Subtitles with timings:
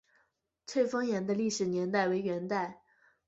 [0.65, 2.81] 翠峰岩的历史年代为元代。